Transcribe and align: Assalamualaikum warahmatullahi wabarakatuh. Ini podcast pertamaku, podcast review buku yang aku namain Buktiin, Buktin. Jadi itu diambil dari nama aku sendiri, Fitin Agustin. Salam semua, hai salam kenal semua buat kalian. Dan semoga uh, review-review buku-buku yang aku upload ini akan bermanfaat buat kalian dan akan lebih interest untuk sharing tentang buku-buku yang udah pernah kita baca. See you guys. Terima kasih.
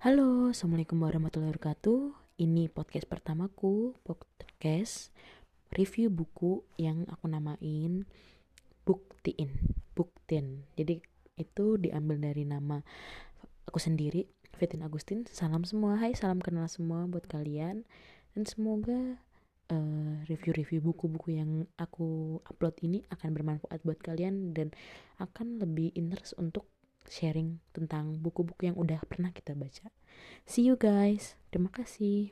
Assalamualaikum 0.00 0.96
warahmatullahi 0.96 1.52
wabarakatuh. 1.52 2.16
Ini 2.40 2.72
podcast 2.72 3.04
pertamaku, 3.04 3.92
podcast 4.00 5.12
review 5.76 6.08
buku 6.08 6.64
yang 6.80 7.04
aku 7.04 7.28
namain 7.28 8.08
Buktiin, 8.88 9.52
Buktin. 9.92 10.64
Jadi 10.72 11.04
itu 11.36 11.76
diambil 11.76 12.16
dari 12.16 12.48
nama 12.48 12.80
aku 13.68 13.76
sendiri, 13.76 14.24
Fitin 14.56 14.88
Agustin. 14.88 15.28
Salam 15.28 15.68
semua, 15.68 16.00
hai 16.00 16.16
salam 16.16 16.40
kenal 16.40 16.64
semua 16.72 17.04
buat 17.04 17.28
kalian. 17.28 17.84
Dan 18.32 18.48
semoga 18.48 19.20
uh, 19.68 20.14
review-review 20.32 20.80
buku-buku 20.80 21.36
yang 21.36 21.68
aku 21.76 22.40
upload 22.48 22.72
ini 22.80 23.04
akan 23.12 23.36
bermanfaat 23.36 23.84
buat 23.84 24.00
kalian 24.00 24.56
dan 24.56 24.72
akan 25.20 25.60
lebih 25.60 25.92
interest 25.92 26.40
untuk 26.40 26.64
sharing 27.10 27.58
tentang 27.74 28.22
buku-buku 28.22 28.70
yang 28.70 28.78
udah 28.78 29.02
pernah 29.10 29.34
kita 29.34 29.58
baca. 29.58 29.90
See 30.46 30.62
you 30.62 30.78
guys. 30.78 31.34
Terima 31.50 31.68
kasih. 31.74 32.30